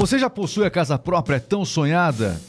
Você 0.00 0.18
já 0.18 0.30
possui 0.30 0.64
a 0.64 0.70
casa 0.70 0.98
própria 0.98 1.38
tão 1.38 1.62
sonhada? 1.62 2.40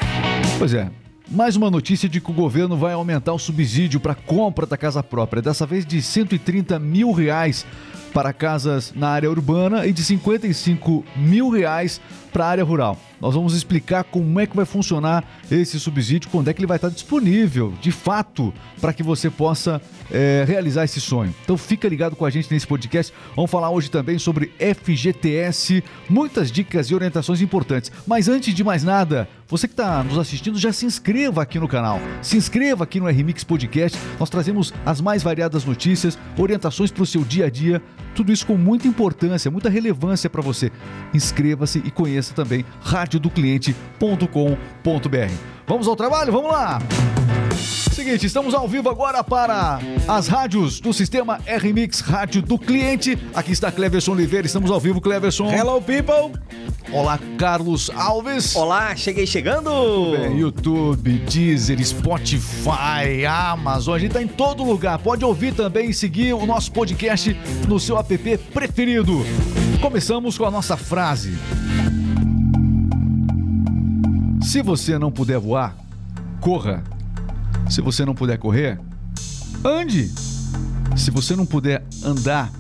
Pois 0.58 0.74
é. 0.74 0.90
Mais 1.30 1.58
uma 1.58 1.70
notícia 1.70 2.08
de 2.08 2.22
que 2.22 2.32
o 2.32 2.34
governo 2.34 2.78
vai 2.78 2.94
aumentar 2.94 3.34
o 3.34 3.38
subsídio 3.38 4.00
para 4.00 4.16
compra 4.16 4.66
da 4.66 4.78
casa 4.78 5.04
própria, 5.04 5.42
dessa 5.42 5.66
vez 5.66 5.86
de 5.86 6.02
130 6.02 6.80
mil 6.80 7.12
reais 7.12 7.66
para 8.14 8.34
casas 8.34 8.94
na 8.96 9.10
área 9.10 9.30
urbana 9.30 9.86
e 9.86 9.94
de 9.94 10.04
55 10.04 11.04
mil 11.16 11.50
reais 11.50 12.02
para 12.32 12.46
a 12.46 12.50
área 12.50 12.64
rural. 12.64 12.98
Nós 13.20 13.36
vamos 13.36 13.54
explicar 13.54 14.04
como 14.04 14.40
é 14.40 14.48
que 14.48 14.56
vai 14.56 14.66
funcionar 14.66 15.24
esse 15.50 15.80
subsídio, 15.80 16.30
quando 16.32 16.50
é 16.50 16.54
que 16.54 16.60
ele 16.60 16.68
vai 16.68 16.78
estar 16.78 16.90
disponível, 16.90 17.74
de 17.80 17.92
fato, 17.92 18.52
para 18.80 18.94
que 18.94 19.04
você 19.04 19.30
possa 19.30 19.80
é, 20.10 20.44
realizar 20.48 20.86
esse 20.86 21.00
sonho. 21.00 21.34
Então 21.44 21.56
fica 21.56 21.88
ligado 21.88 22.16
com 22.16 22.26
a 22.26 22.30
gente 22.32 22.52
nesse 22.52 22.66
podcast. 22.66 23.14
Vamos 23.36 23.52
falar 23.52 23.70
hoje 23.70 23.92
também 23.92 24.18
sobre 24.18 24.52
FGTS, 24.58 25.84
muitas 26.10 26.52
dicas 26.52 26.88
e 26.88 26.96
orientações 26.96 27.42
importantes. 27.42 27.92
Mas 28.08 28.28
antes 28.28 28.56
de 28.56 28.64
mais 28.64 28.84
nada, 28.84 29.30
você 29.48 29.68
que 29.68 29.74
está 29.74 30.04
nos 30.04 30.18
assistindo, 30.18 30.58
já 30.58 30.74
se 30.74 30.86
inscreva 30.86 31.44
aqui 31.44 31.60
no 31.60 31.68
canal. 31.68 32.00
Se 32.24 32.38
inscreva 32.38 32.86
aqui 32.86 33.00
no 33.00 33.08
RMix 33.08 33.44
Podcast. 33.44 34.00
Nós 34.20 34.30
trazemos 34.30 34.74
as 34.84 35.00
mais 35.00 35.22
variadas 35.22 35.64
notícias, 35.64 36.18
orientações 36.38 36.90
para 36.90 37.04
o 37.04 37.06
seu 37.06 37.24
dia 37.24 37.46
a 37.46 37.50
dia. 37.50 37.82
Tudo 38.16 38.32
isso 38.32 38.46
com 38.46 38.58
muita 38.58 38.88
importância, 38.88 39.52
muita 39.52 39.70
relevância 39.70 40.30
para 40.30 40.42
você. 40.42 40.72
Inscreva-se 41.14 41.80
e 41.80 41.92
conheça 41.92 42.34
também 42.34 42.66
radiodocliente.com.br. 42.82 45.34
Vamos 45.68 45.88
ao 45.88 45.96
trabalho? 45.96 46.32
Vamos 46.32 46.52
lá! 46.52 46.80
Seguinte, 47.92 48.26
estamos 48.26 48.54
ao 48.54 48.68
vivo 48.70 48.90
agora 48.90 49.22
para 49.22 49.80
as 50.08 50.30
rádios 50.30 50.80
do 50.80 50.94
sistema 50.94 51.40
RMix 51.46 52.00
Rádio 52.00 52.42
do 52.42 52.58
Cliente. 52.58 53.18
Aqui 53.34 53.52
está 53.52 53.70
Cleverson 53.70 54.14
Oliveira, 54.14 54.48
estamos 54.48 54.72
ao 54.72 54.80
vivo, 54.80 55.02
Cleverson. 55.02 55.52
Hello, 55.52 55.82
people! 55.82 56.40
Olá, 56.94 57.20
Carlos 57.38 57.90
Alves. 57.90 58.56
Olá, 58.56 58.96
cheguei 58.96 59.28
chegando! 59.28 59.70
YouTube, 60.34 61.12
Deezer, 61.30 61.86
Spotify, 61.86 63.26
Amazon, 63.28 63.96
a 63.96 64.00
gente 64.00 64.12
está 64.12 64.22
em 64.22 64.28
todo 64.28 64.64
lugar. 64.64 64.98
Pode 64.98 65.26
ouvir 65.26 65.54
também 65.54 65.90
e 65.90 65.94
seguir 65.94 66.34
o 66.34 66.46
nosso 66.46 66.72
podcast 66.72 67.36
no 67.68 67.78
seu 67.78 67.98
app 67.98 68.38
preferido. 68.54 69.20
Começamos 69.82 70.38
com 70.38 70.46
a 70.46 70.52
nossa 70.52 70.78
frase. 70.78 71.38
Se 74.42 74.62
você 74.62 74.98
não 74.98 75.12
puder 75.12 75.40
voar, 75.40 75.76
corra. 76.40 76.84
Se 77.72 77.80
você 77.80 78.04
não 78.04 78.14
puder 78.14 78.38
correr, 78.38 78.78
ande. 79.64 80.12
Se 80.98 81.10
você 81.10 81.38
não 81.38 81.46
puder 81.46 81.82
andar, 82.04 82.52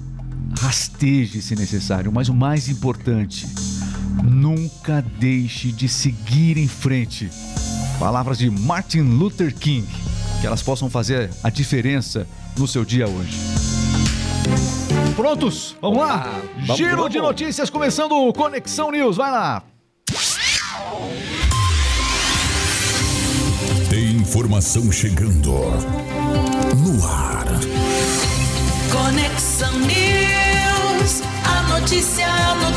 rasteje 0.58 1.42
se 1.42 1.54
necessário. 1.54 2.10
Mas 2.14 2.30
o 2.30 2.34
mais 2.34 2.70
importante, 2.70 3.46
nunca 4.24 5.04
deixe 5.20 5.70
de 5.70 5.90
seguir 5.90 6.58
em 6.58 6.68
frente. 6.68 7.30
Palavras 8.00 8.38
de 8.38 8.50
Martin 8.50 9.02
Luther 9.02 9.54
King, 9.54 9.86
que 10.40 10.48
elas 10.48 10.64
possam 10.64 10.90
fazer 10.90 11.30
a 11.44 11.50
diferença 11.50 12.26
no 12.58 12.66
seu 12.66 12.86
dia 12.86 13.06
hoje. 13.06 13.38
Prontos? 15.18 15.76
Vamos 15.82 16.00
lá? 16.00 16.42
Vamos, 16.62 16.78
Giro 16.78 16.96
vamos. 16.96 17.12
de 17.12 17.20
notícias 17.20 17.70
começando 17.70 18.14
o 18.14 18.32
Conexão 18.32 18.90
News. 18.90 19.18
Vai 19.18 19.30
lá. 19.30 19.62
Informação 24.32 24.90
chegando. 24.90 25.52
No 26.78 27.06
ar. 27.06 27.46
Conexão 28.90 29.78
News, 29.80 31.22
a 31.44 31.64
notícia 31.64 32.28
no 32.56 32.71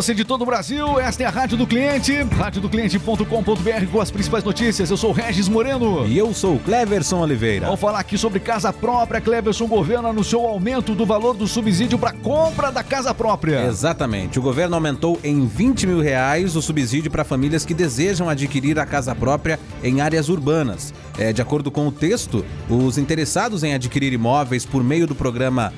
você 0.00 0.14
de 0.14 0.24
todo 0.24 0.40
o 0.40 0.46
Brasil. 0.46 0.98
Esta 0.98 1.24
é 1.24 1.26
a 1.26 1.30
Rádio 1.30 1.58
do 1.58 1.66
Cliente, 1.66 2.22
radiodocliente.com.br 2.22 3.86
com 3.92 4.00
as 4.00 4.10
principais 4.10 4.42
notícias. 4.42 4.90
Eu 4.90 4.96
sou 4.96 5.10
o 5.10 5.12
Regis 5.12 5.46
Moreno. 5.46 6.06
E 6.06 6.16
eu 6.16 6.32
sou 6.32 6.54
o 6.54 6.58
Cleverson 6.58 7.20
Oliveira. 7.20 7.66
Vamos 7.66 7.80
falar 7.80 7.98
aqui 7.98 8.16
sobre 8.16 8.40
casa 8.40 8.72
própria. 8.72 9.20
Cleberson 9.20 9.66
Governo 9.66 10.08
anunciou 10.08 10.44
o 10.44 10.46
aumento 10.46 10.94
do 10.94 11.04
valor 11.04 11.34
do 11.34 11.46
subsídio 11.46 11.98
para 11.98 12.14
compra 12.14 12.72
da 12.72 12.82
casa 12.82 13.12
própria. 13.12 13.66
Exatamente. 13.66 14.38
O 14.38 14.42
governo 14.42 14.74
aumentou 14.74 15.20
em 15.22 15.46
20 15.46 15.86
mil 15.86 16.00
reais 16.00 16.56
o 16.56 16.62
subsídio 16.62 17.10
para 17.10 17.22
famílias 17.22 17.66
que 17.66 17.74
desejam 17.74 18.26
adquirir 18.26 18.78
a 18.78 18.86
casa 18.86 19.14
própria 19.14 19.60
em 19.84 20.00
áreas 20.00 20.30
urbanas. 20.30 20.94
É, 21.18 21.30
de 21.30 21.42
acordo 21.42 21.70
com 21.70 21.86
o 21.86 21.92
texto, 21.92 22.42
os 22.70 22.96
interessados 22.96 23.62
em 23.62 23.74
adquirir 23.74 24.14
imóveis 24.14 24.64
por 24.64 24.82
meio 24.82 25.06
do 25.06 25.14
programa 25.14 25.74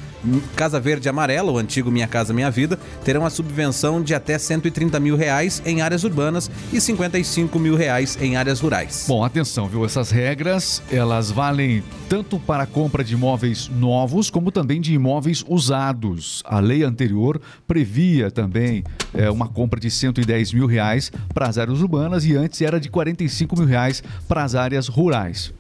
Casa 0.56 0.78
Verde 0.81 1.09
Amarela, 1.09 1.50
o 1.50 1.59
antigo 1.59 1.91
Minha 1.91 2.06
Casa 2.06 2.33
Minha 2.33 2.50
Vida, 2.50 2.78
terão 3.05 3.25
a 3.25 3.31
subvenção 3.31 4.03
de 4.03 4.15
até 4.15 4.38
130 4.38 4.99
mil 5.00 5.16
reais 5.16 5.62
em 5.65 5.81
áreas 5.81 6.05
urbanas 6.05 6.50
e 6.72 6.81
55 6.81 7.59
mil 7.59 7.77
reais 7.77 8.19
em 8.21 8.37
áreas 8.37 8.60
rurais. 8.60 9.05
Bom, 9.09 9.25
atenção, 9.25 9.69
viu? 9.69 9.84
Essas 9.84 10.10
regras, 10.10 10.83
elas 10.91 11.31
valem 11.31 11.83
tanto 12.09 12.38
para 12.38 12.65
a 12.65 12.66
compra 12.66 13.03
de 13.03 13.15
imóveis 13.15 13.69
novos, 13.69 14.31
como 14.31 14.53
também 14.53 14.81
de 14.81 14.93
imóveis 14.93 15.44
usados. 15.49 16.43
A 16.47 16.60
lei 16.60 16.83
anterior 16.83 17.41
previa 17.66 18.31
também 18.31 18.84
é, 19.15 19.31
uma 19.31 19.49
compra 19.49 19.81
de 19.81 19.91
110 19.91 20.53
mil 20.53 20.66
reais 20.66 21.10
para 21.33 21.49
as 21.49 21.59
áreas 21.59 21.81
urbanas 21.81 22.25
e 22.25 22.34
antes 22.37 22.60
era 22.60 22.78
de 22.78 22.89
45 22.91 23.56
mil 23.59 23.66
reais 23.66 24.03
para 24.28 24.44
as 24.44 24.54
áreas 24.54 24.89
rurais. 24.89 25.53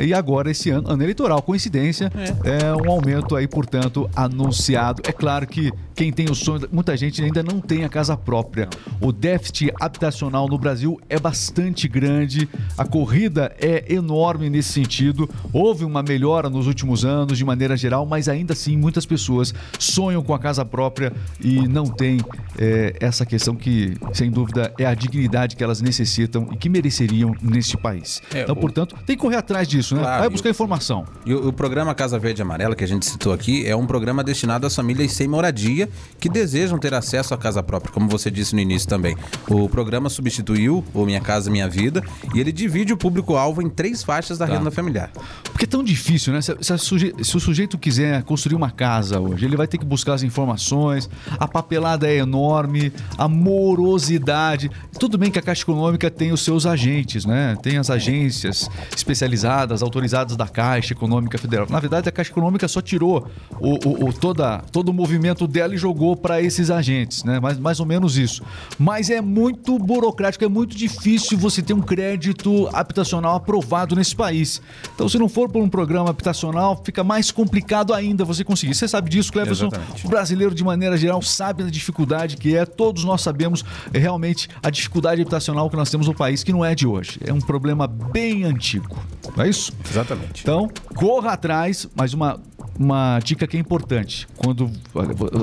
E 0.00 0.14
agora, 0.14 0.50
esse 0.50 0.70
ano, 0.70 0.88
ano 0.90 1.02
eleitoral, 1.02 1.42
coincidência, 1.42 2.10
é. 2.44 2.72
um 2.74 2.90
aumento 2.90 3.36
aí, 3.36 3.46
portanto, 3.46 4.08
anunciado. 4.14 5.02
É 5.06 5.12
claro 5.12 5.46
que 5.46 5.72
quem 5.94 6.12
tem 6.12 6.26
o 6.30 6.34
sonho, 6.34 6.66
muita 6.72 6.96
gente 6.96 7.22
ainda 7.22 7.42
não 7.42 7.60
tem 7.60 7.84
a 7.84 7.88
casa 7.88 8.16
própria. 8.16 8.68
O 9.00 9.12
déficit 9.12 9.72
habitacional 9.80 10.48
no 10.48 10.58
Brasil 10.58 11.00
é 11.08 11.18
bastante 11.18 11.86
grande, 11.88 12.48
a 12.76 12.84
corrida 12.84 13.54
é 13.60 13.92
enorme 13.92 14.48
nesse 14.48 14.70
sentido. 14.72 15.28
Houve 15.52 15.84
uma 15.84 16.02
melhora 16.02 16.48
nos 16.48 16.66
últimos 16.66 17.04
anos, 17.04 17.36
de 17.38 17.44
maneira 17.44 17.76
geral, 17.76 18.06
mas 18.06 18.28
ainda 18.28 18.52
assim 18.52 18.76
muitas 18.76 19.04
pessoas 19.06 19.52
sonham 19.78 20.22
com 20.22 20.34
a 20.34 20.38
casa 20.38 20.64
própria 20.64 21.12
e 21.40 21.66
não 21.68 21.84
têm 21.86 22.18
é, 22.58 22.94
essa 23.00 23.24
questão 23.26 23.54
que, 23.54 23.94
sem 24.12 24.30
dúvida, 24.30 24.72
é 24.78 24.86
a 24.86 24.94
dignidade 24.94 25.56
que 25.56 25.62
elas 25.64 25.80
necessitam 25.80 26.48
e 26.52 26.56
que 26.56 26.68
mereceriam 26.68 27.34
neste 27.42 27.76
país. 27.76 28.20
É, 28.34 28.42
então, 28.42 28.54
o- 28.54 28.58
portanto, 28.60 28.96
tem 29.06 29.16
que 29.16 29.22
correr 29.22 29.36
atrás 29.36 29.66
disso, 29.68 29.94
né? 29.94 30.02
Claro, 30.02 30.20
Vai 30.20 30.28
buscar 30.30 30.50
informação. 30.50 31.04
E 31.26 31.34
o, 31.34 31.48
o 31.48 31.52
programa 31.52 31.94
Casa 31.94 32.18
Verde 32.18 32.40
e 32.40 32.42
Amarela, 32.42 32.74
que 32.74 32.84
a 32.84 32.88
gente 32.88 33.04
citou 33.06 33.32
aqui, 33.32 33.66
é 33.66 33.74
um 33.76 33.86
programa 33.86 34.22
destinado 34.24 34.66
às 34.66 34.74
famílias 34.74 35.12
sem 35.12 35.28
moradia 35.28 35.81
que 36.18 36.28
desejam 36.28 36.78
ter 36.78 36.94
acesso 36.94 37.34
à 37.34 37.38
casa 37.38 37.62
própria, 37.62 37.92
como 37.92 38.08
você 38.08 38.30
disse 38.30 38.54
no 38.54 38.60
início 38.60 38.88
também. 38.88 39.16
O 39.48 39.68
programa 39.68 40.08
substituiu 40.08 40.84
o 40.94 41.04
Minha 41.04 41.20
Casa 41.20 41.50
Minha 41.50 41.68
Vida 41.68 42.02
e 42.34 42.40
ele 42.40 42.52
divide 42.52 42.92
o 42.92 42.96
público-alvo 42.96 43.62
em 43.62 43.68
três 43.68 44.02
faixas 44.02 44.38
da 44.38 44.46
renda 44.46 44.70
familiar. 44.70 45.10
Porque 45.44 45.64
é 45.64 45.68
tão 45.68 45.82
difícil, 45.82 46.32
né? 46.32 46.40
Se, 46.40 46.56
se 46.60 46.78
suje- 46.78 47.14
se 47.22 47.36
o 47.36 47.40
sujeito 47.40 47.76
quiser 47.78 48.22
construir 48.22 48.54
uma 48.56 48.70
casa 48.70 49.20
hoje, 49.20 49.44
ele 49.44 49.56
vai 49.56 49.66
ter 49.66 49.78
que 49.78 49.84
buscar 49.84 50.14
as 50.14 50.22
informações, 50.22 51.08
a 51.38 51.46
papelada 51.48 52.06
é 52.08 52.16
enorme, 52.16 52.92
a 53.18 53.26
morosidade. 53.28 54.70
Tudo 54.98 55.18
bem 55.18 55.30
que 55.30 55.38
a 55.38 55.42
Caixa 55.42 55.62
Econômica 55.62 56.10
tem 56.10 56.32
os 56.32 56.42
seus 56.42 56.66
agentes, 56.66 57.24
né? 57.24 57.56
Tem 57.62 57.76
as 57.78 57.90
agências 57.90 58.68
especializadas, 58.96 59.82
autorizadas 59.82 60.36
da 60.36 60.46
Caixa 60.46 60.92
Econômica 60.92 61.38
Federal. 61.38 61.66
Na 61.68 61.80
verdade, 61.80 62.08
a 62.08 62.12
Caixa 62.12 62.30
Econômica 62.30 62.68
só 62.68 62.80
tirou 62.80 63.28
o, 63.60 63.88
o- 63.88 64.08
o- 64.08 64.12
toda, 64.12 64.58
todo 64.70 64.88
o 64.90 64.92
movimento 64.92 65.46
dela 65.46 65.71
jogou 65.76 66.16
para 66.16 66.40
esses 66.40 66.70
agentes, 66.70 67.24
né? 67.24 67.40
Mais, 67.40 67.58
mais 67.58 67.80
ou 67.80 67.86
menos 67.86 68.16
isso. 68.16 68.42
Mas 68.78 69.10
é 69.10 69.20
muito 69.20 69.78
burocrático, 69.78 70.44
é 70.44 70.48
muito 70.48 70.76
difícil 70.76 71.38
você 71.38 71.62
ter 71.62 71.74
um 71.74 71.80
crédito 71.80 72.68
habitacional 72.72 73.36
aprovado 73.36 73.94
nesse 73.96 74.14
país. 74.14 74.60
Então, 74.94 75.08
se 75.08 75.18
não 75.18 75.28
for 75.28 75.48
por 75.48 75.62
um 75.62 75.68
programa 75.68 76.10
habitacional, 76.10 76.80
fica 76.84 77.02
mais 77.02 77.30
complicado 77.30 77.92
ainda 77.92 78.24
você 78.24 78.44
conseguir. 78.44 78.74
Você 78.74 78.88
sabe 78.88 79.10
disso, 79.10 79.32
Cleverson? 79.32 79.66
Exatamente. 79.66 80.06
O 80.06 80.08
brasileiro, 80.08 80.54
de 80.54 80.64
maneira 80.64 80.96
geral, 80.96 81.20
sabe 81.22 81.64
da 81.64 81.70
dificuldade 81.70 82.36
que 82.36 82.56
é. 82.56 82.64
Todos 82.64 83.04
nós 83.04 83.22
sabemos 83.22 83.64
é, 83.92 83.98
realmente 83.98 84.48
a 84.62 84.70
dificuldade 84.70 85.20
habitacional 85.20 85.68
que 85.68 85.76
nós 85.76 85.90
temos 85.90 86.06
no 86.06 86.14
país, 86.14 86.42
que 86.42 86.52
não 86.52 86.64
é 86.64 86.74
de 86.74 86.86
hoje. 86.86 87.18
É 87.24 87.32
um 87.32 87.40
problema 87.40 87.86
bem 87.86 88.44
antigo. 88.44 88.98
Não 89.36 89.44
é 89.44 89.48
isso? 89.48 89.72
Exatamente. 89.88 90.42
Então, 90.42 90.68
corra 90.94 91.32
atrás, 91.32 91.88
mas 91.94 92.12
uma, 92.12 92.40
uma 92.78 93.18
dica 93.20 93.46
que 93.46 93.56
é 93.56 93.60
importante. 93.60 94.26
Quando 94.36 94.70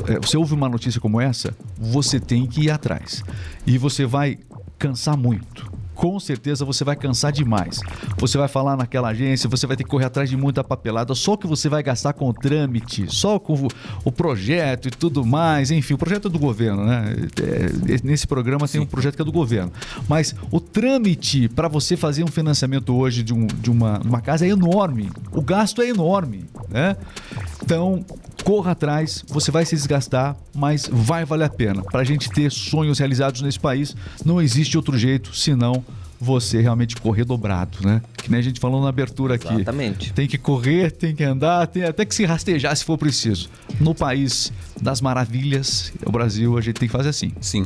eh, 0.07 0.19
você 0.19 0.37
ouve 0.37 0.53
uma 0.53 0.69
notícia 0.69 0.99
como 0.99 1.19
essa, 1.19 1.55
você 1.77 2.19
tem 2.19 2.45
que 2.45 2.61
ir 2.61 2.71
atrás. 2.71 3.23
E 3.65 3.77
você 3.77 4.05
vai 4.05 4.37
cansar 4.77 5.17
muito. 5.17 5.71
Com 5.99 6.17
certeza 6.17 6.63
você 6.63 6.85
vai 6.85 6.95
cansar 6.95 7.29
demais. 7.29 7.81
Você 8.19 8.37
vai 8.37 8.47
falar 8.47 8.77
naquela 8.77 9.09
agência, 9.09 9.49
você 9.49 9.67
vai 9.67 9.75
ter 9.75 9.83
que 9.83 9.89
correr 9.89 10.05
atrás 10.05 10.29
de 10.29 10.37
muita 10.37 10.63
papelada, 10.63 11.13
só 11.13 11.35
que 11.35 11.45
você 11.45 11.67
vai 11.67 11.83
gastar 11.83 12.13
com 12.13 12.29
o 12.29 12.33
trâmite, 12.33 13.05
só 13.13 13.37
com 13.37 13.67
o, 14.05 14.09
projeto 14.09 14.87
e 14.87 14.91
tudo 14.91 15.25
mais. 15.25 15.71
Enfim, 15.71 15.95
o 15.95 15.97
projeto 15.97 16.29
é 16.29 16.31
do 16.31 16.39
governo, 16.39 16.85
né? 16.85 17.15
É, 17.41 17.99
nesse 18.01 18.25
programa 18.25 18.65
tem 18.65 18.79
um 18.79 18.85
projeto 18.85 19.17
que 19.17 19.21
é 19.21 19.25
do 19.25 19.31
governo. 19.31 19.73
Mas 20.07 20.33
o 20.49 20.61
trâmite 20.61 21.49
para 21.49 21.67
você 21.67 21.97
fazer 21.97 22.23
um 22.23 22.27
financiamento 22.27 22.95
hoje 22.95 23.21
de, 23.21 23.33
um- 23.33 23.47
de 23.47 23.69
uma, 23.69 23.99
uma 23.99 24.21
casa 24.21 24.45
é 24.45 24.49
enorme. 24.49 25.09
O 25.33 25.41
gasto 25.41 25.81
é 25.81 25.89
enorme, 25.89 26.45
né? 26.69 26.95
Então, 27.61 28.05
corra 28.45 28.71
atrás, 28.71 29.23
você 29.27 29.51
vai 29.51 29.65
se 29.65 29.75
desgastar, 29.75 30.37
mas 30.55 30.89
vai 30.89 31.25
valer 31.25 31.45
a 31.45 31.49
pena. 31.49 31.83
Para 31.83 31.99
a 31.99 32.03
gente 32.05 32.29
ter 32.31 32.49
sonhos 32.51 32.99
realizados 32.99 33.41
nesse 33.41 33.59
país, 33.59 33.95
não 34.25 34.41
existe 34.41 34.77
outro 34.77 34.97
jeito 34.97 35.35
senão 35.35 35.83
você 36.19 36.60
realmente 36.62 36.95
correr 36.98 37.24
dobrado, 37.24 37.77
né? 37.81 38.01
Que 38.18 38.30
nem 38.30 38.39
a 38.39 38.44
gente 38.44 38.60
falou 38.60 38.81
na 38.81 38.89
abertura 38.89 39.36
aqui. 39.36 39.54
Exatamente. 39.54 40.12
Tem 40.13 40.27
que 40.27 40.38
correr, 40.38 40.92
tem 40.92 41.16
que 41.16 41.24
andar, 41.24 41.66
tem 41.68 41.83
até 41.83 42.04
que 42.06 42.13
se 42.13 42.25
rastejar 42.25 42.75
se 42.75 42.83
for 42.83 42.98
preciso. 42.98 43.50
No 43.80 43.95
país 43.95 44.51
das 44.81 45.00
maravilhas, 45.01 45.94
o 46.06 46.12
Brasil, 46.12 46.57
a 46.57 46.62
gente 46.62 46.75
tem 46.80 46.88
que 46.89 46.92
fazer 46.92 47.10
assim. 47.10 47.31
Sim. 47.39 47.66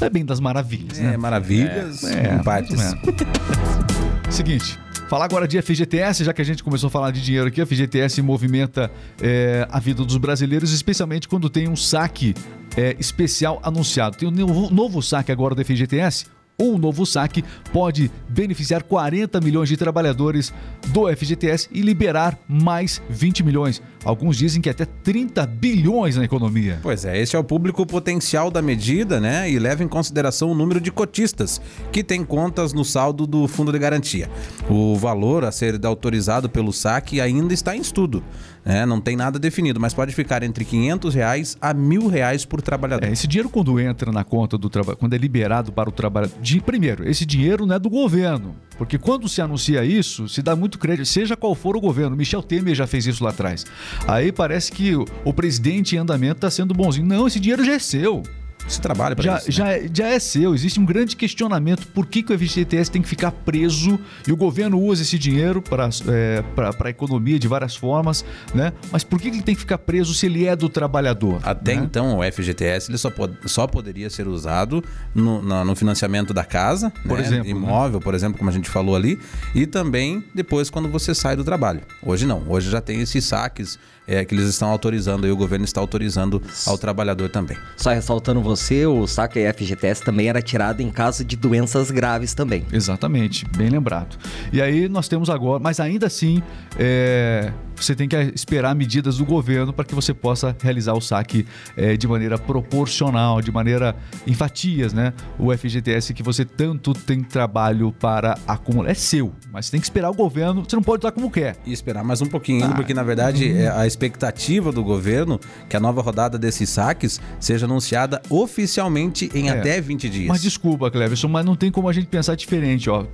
Não 0.00 0.06
é 0.06 0.10
bem 0.10 0.24
das 0.24 0.38
maravilhas, 0.40 0.98
É, 0.98 1.02
né? 1.02 1.16
maravilhas, 1.16 2.04
É, 2.04 2.38
partes. 2.42 2.76
menos. 2.76 2.94
Seguinte, 4.30 4.78
falar 5.08 5.24
agora 5.24 5.48
de 5.48 5.60
FGTS, 5.60 6.24
já 6.24 6.32
que 6.32 6.42
a 6.42 6.44
gente 6.44 6.62
começou 6.62 6.88
a 6.88 6.90
falar 6.90 7.10
de 7.10 7.22
dinheiro 7.22 7.48
aqui, 7.48 7.60
a 7.60 7.66
FGTS 7.66 8.20
movimenta 8.22 8.90
é, 9.20 9.66
a 9.70 9.80
vida 9.80 10.04
dos 10.04 10.16
brasileiros, 10.18 10.72
especialmente 10.72 11.26
quando 11.26 11.48
tem 11.48 11.68
um 11.68 11.76
saque 11.76 12.34
é, 12.76 12.94
especial 12.98 13.58
anunciado. 13.62 14.16
Tem 14.16 14.28
um 14.28 14.32
novo, 14.32 14.72
novo 14.74 15.02
saque 15.02 15.32
agora 15.32 15.54
da 15.54 15.64
FGTS. 15.64 16.26
Um 16.60 16.76
novo 16.76 17.06
saque 17.06 17.44
pode 17.72 18.10
beneficiar 18.28 18.82
40 18.82 19.40
milhões 19.40 19.68
de 19.68 19.76
trabalhadores 19.76 20.52
do 20.88 21.06
FGTS 21.06 21.68
e 21.70 21.80
liberar 21.82 22.36
mais 22.48 23.00
20 23.08 23.44
milhões. 23.44 23.80
Alguns 24.04 24.36
dizem 24.36 24.60
que 24.60 24.68
até 24.68 24.84
30 24.84 25.46
bilhões 25.46 26.16
na 26.16 26.24
economia. 26.24 26.80
Pois 26.82 27.04
é, 27.04 27.16
esse 27.16 27.36
é 27.36 27.38
o 27.38 27.44
público 27.44 27.86
potencial 27.86 28.50
da 28.50 28.60
medida, 28.60 29.20
né? 29.20 29.48
E 29.48 29.56
leva 29.56 29.84
em 29.84 29.88
consideração 29.88 30.50
o 30.50 30.54
número 30.54 30.80
de 30.80 30.90
cotistas 30.90 31.60
que 31.92 32.02
têm 32.02 32.24
contas 32.24 32.72
no 32.72 32.84
saldo 32.84 33.24
do 33.24 33.46
fundo 33.46 33.70
de 33.70 33.78
garantia. 33.78 34.28
O 34.68 34.96
valor 34.96 35.44
a 35.44 35.52
ser 35.52 35.78
autorizado 35.86 36.50
pelo 36.50 36.72
saque 36.72 37.20
ainda 37.20 37.54
está 37.54 37.76
em 37.76 37.80
estudo. 37.80 38.20
Né? 38.68 38.84
Não 38.84 39.00
tem 39.00 39.16
nada 39.16 39.38
definido, 39.38 39.80
mas 39.80 39.94
pode 39.94 40.14
ficar 40.14 40.42
entre 40.42 40.62
500 40.62 41.14
reais 41.14 41.56
a 41.58 41.72
mil 41.72 42.06
reais 42.06 42.44
por 42.44 42.60
trabalhador. 42.60 43.06
É, 43.06 43.10
esse 43.10 43.26
dinheiro 43.26 43.48
quando 43.48 43.80
entra 43.80 44.12
na 44.12 44.22
conta 44.22 44.58
do 44.58 44.68
trabalho, 44.68 44.98
quando 44.98 45.14
é 45.14 45.16
liberado 45.16 45.72
para 45.72 45.88
o 45.88 45.92
trabalhador, 45.92 46.38
de, 46.42 46.60
primeiro, 46.60 47.08
esse 47.08 47.24
dinheiro 47.24 47.64
não 47.64 47.76
é 47.76 47.78
do 47.78 47.88
governo, 47.88 48.54
porque 48.76 48.98
quando 48.98 49.26
se 49.26 49.40
anuncia 49.40 49.82
isso, 49.86 50.28
se 50.28 50.42
dá 50.42 50.54
muito 50.54 50.78
crédito, 50.78 51.06
seja 51.06 51.34
qual 51.34 51.54
for 51.54 51.78
o 51.78 51.80
governo. 51.80 52.14
Michel 52.14 52.42
Temer 52.42 52.74
já 52.74 52.86
fez 52.86 53.06
isso 53.06 53.24
lá 53.24 53.30
atrás. 53.30 53.64
Aí 54.06 54.30
parece 54.30 54.70
que 54.70 54.94
o, 54.94 55.06
o 55.24 55.32
presidente 55.32 55.96
em 55.96 55.98
andamento 55.98 56.36
está 56.36 56.50
sendo 56.50 56.74
bonzinho. 56.74 57.06
Não, 57.06 57.26
esse 57.26 57.40
dinheiro 57.40 57.64
já 57.64 57.72
é 57.72 57.78
seu. 57.78 58.22
Você 58.68 58.80
trabalha 58.82 59.16
para 59.16 59.24
Já, 59.24 59.36
isso. 59.38 59.46
né? 59.46 59.52
já, 59.52 59.68
é- 59.72 59.88
já 59.92 60.06
é 60.08 60.18
seu. 60.18 60.54
Existe 60.54 60.78
um 60.78 60.84
grande 60.84 61.16
questionamento 61.16 61.86
por 61.88 62.06
que, 62.06 62.22
que 62.22 62.32
o 62.32 62.38
FGTS 62.38 62.90
tem 62.90 63.00
que 63.00 63.08
ficar 63.08 63.30
preso 63.32 63.98
e 64.26 64.32
o 64.32 64.36
governo 64.36 64.78
usa 64.80 65.02
esse 65.02 65.18
dinheiro 65.18 65.62
para 65.62 65.88
é, 66.08 66.44
a 66.84 66.90
economia 66.90 67.38
de 67.38 67.48
várias 67.48 67.74
formas, 67.74 68.24
né? 68.54 68.72
Mas 68.92 69.02
por 69.04 69.18
que, 69.20 69.30
que 69.30 69.36
ele 69.38 69.42
tem 69.42 69.54
que 69.54 69.60
ficar 69.60 69.78
preso 69.78 70.12
se 70.14 70.26
ele 70.26 70.46
é 70.46 70.54
do 70.54 70.68
trabalhador? 70.68 71.40
Até 71.42 71.74
né? 71.76 71.82
então, 71.84 72.18
o 72.18 72.22
FGTS 72.32 72.90
ele 72.90 72.98
só, 72.98 73.10
pod- 73.10 73.36
só 73.46 73.66
poderia 73.66 74.10
ser 74.10 74.28
usado 74.28 74.84
no, 75.14 75.42
na- 75.42 75.64
no 75.64 75.74
financiamento 75.74 76.34
da 76.34 76.44
casa, 76.44 76.90
Por 77.06 77.18
né? 77.18 77.24
exemplo, 77.24 77.48
imóvel, 77.48 78.00
por 78.00 78.14
exemplo, 78.14 78.36
como 78.38 78.50
a 78.50 78.52
gente 78.52 78.68
falou 78.68 78.94
ali, 78.94 79.18
e 79.54 79.66
também 79.66 80.22
depois 80.34 80.68
quando 80.68 80.88
você 80.88 81.14
sai 81.14 81.36
do 81.36 81.44
trabalho. 81.44 81.80
Hoje 82.02 82.26
não, 82.26 82.44
hoje 82.48 82.70
já 82.70 82.80
tem 82.80 83.00
esses 83.00 83.24
saques 83.24 83.78
é, 84.08 84.24
que 84.24 84.34
eles 84.34 84.48
estão 84.48 84.70
autorizando 84.70 85.26
e 85.26 85.30
o 85.30 85.36
governo 85.36 85.66
está 85.66 85.80
autorizando 85.80 86.42
ao 86.66 86.78
trabalhador 86.78 87.28
também. 87.28 87.56
Só 87.76 87.90
ressaltando 87.90 88.40
você, 88.40 88.86
o 88.86 89.06
saque 89.06 89.40
FGTS 89.52 90.02
também 90.02 90.28
era 90.28 90.40
tirado 90.40 90.80
em 90.80 90.90
caso 90.90 91.24
de 91.24 91.36
doenças 91.36 91.90
graves 91.90 92.32
também. 92.32 92.64
Exatamente, 92.72 93.44
bem 93.56 93.68
lembrado. 93.68 94.16
E 94.52 94.62
aí 94.62 94.88
nós 94.88 95.06
temos 95.06 95.28
agora, 95.28 95.60
mas 95.62 95.78
ainda 95.78 96.06
assim, 96.06 96.42
é, 96.78 97.52
você 97.84 97.94
tem 97.94 98.08
que 98.08 98.16
esperar 98.34 98.74
medidas 98.74 99.18
do 99.18 99.24
governo 99.24 99.72
para 99.72 99.84
que 99.84 99.94
você 99.94 100.12
possa 100.14 100.56
realizar 100.62 100.94
o 100.94 101.00
saque 101.00 101.46
é, 101.76 101.96
de 101.96 102.06
maneira 102.06 102.38
proporcional, 102.38 103.40
de 103.40 103.50
maneira 103.50 103.96
em 104.26 104.34
fatias, 104.34 104.92
né? 104.92 105.12
O 105.38 105.56
FGTS 105.56 106.14
que 106.14 106.22
você 106.22 106.44
tanto 106.44 106.92
tem 106.94 107.22
trabalho 107.22 107.92
para 107.92 108.38
acumular. 108.46 108.90
É 108.90 108.94
seu, 108.94 109.32
mas 109.52 109.66
você 109.66 109.72
tem 109.72 109.80
que 109.80 109.86
esperar 109.86 110.10
o 110.10 110.14
governo, 110.14 110.64
você 110.66 110.76
não 110.76 110.82
pode 110.82 111.04
usar 111.04 111.12
como 111.12 111.30
quer. 111.30 111.56
E 111.66 111.72
esperar 111.72 112.04
mais 112.04 112.20
um 112.20 112.26
pouquinho 112.26 112.64
Ah, 112.64 112.74
porque 112.74 112.94
na 112.94 113.02
verdade 113.02 113.50
uhum. 113.50 113.58
é 113.58 113.68
a 113.68 113.86
expectativa 113.86 114.70
do 114.72 114.82
governo 114.82 115.40
que 115.68 115.76
a 115.76 115.80
nova 115.80 116.00
rodada 116.02 116.38
desses 116.38 116.68
saques 116.68 117.20
seja 117.40 117.66
anunciada 117.66 118.20
oficialmente 118.30 119.30
em 119.34 119.48
É. 119.48 119.52
até 119.58 119.80
20 119.80 120.08
dias. 120.08 120.26
Mas 120.28 120.42
desculpa, 120.42 120.90
Cleverson, 120.90 121.28
mas 121.28 121.44
não 121.44 121.56
tem 121.56 121.70
como 121.70 121.88
a 121.88 121.92
gente 121.92 122.06
pensar 122.06 122.34
diferente, 122.34 122.88
ó. 122.90 123.04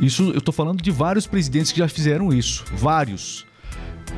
Isso 0.00 0.32
eu 0.34 0.40
tô 0.40 0.52
falando 0.52 0.82
de 0.82 0.90
vários 0.90 1.26
presidentes 1.26 1.72
que 1.72 1.78
já 1.78 1.88
fizeram 1.88 2.32
isso, 2.32 2.64
vários. 2.72 3.46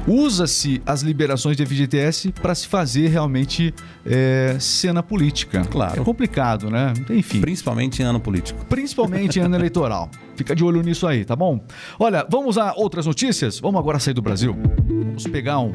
Usa-se 0.07 0.83
as 0.85 1.03
liberações 1.03 1.57
de 1.57 1.65
FGTS 1.65 2.33
para 2.33 2.55
se 2.55 2.67
fazer 2.67 3.09
realmente 3.09 3.75
é, 4.05 4.57
cena 4.59 5.03
política. 5.03 5.63
Claro. 5.71 6.01
É 6.01 6.05
complicado, 6.05 6.71
né? 6.71 6.93
Enfim. 7.11 7.41
Principalmente 7.41 8.03
em 8.03 8.05
ano 8.05 8.21
político. 8.21 8.65
Principalmente 8.67 9.39
em 9.39 9.43
ano 9.43 9.57
eleitoral. 9.57 10.11
Fica 10.37 10.55
de 10.55 10.65
olho 10.65 10.83
nisso 10.83 11.07
aí, 11.07 11.25
tá 11.25 11.37
bom? 11.37 11.63
Olha, 11.99 12.27
vamos 12.29 12.57
a 12.57 12.73
outras 12.75 13.07
notícias? 13.07 13.61
Vamos 13.61 13.79
agora 13.79 13.99
sair 13.99 14.15
do 14.15 14.23
Brasil. 14.23 14.57
Vamos 14.87 15.25
pegar 15.25 15.61
um, 15.61 15.73